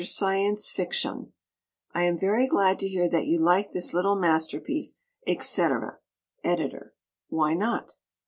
[0.03, 1.31] Syence Ficshun"
[1.93, 5.99] (I am very glad to hear that you liked this little masterpiece, etc.
[6.43, 6.95] Editor).
[7.29, 7.97] Why not?